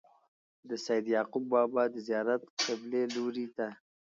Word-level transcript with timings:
د 0.69 0.71
سيد 0.85 1.05
يعقوب 1.15 1.43
بابا 1.53 1.83
د 1.93 1.97
زيارت 2.07 2.41
قبلې 2.65 3.01
لوري 3.15 3.47
ته 3.57 3.67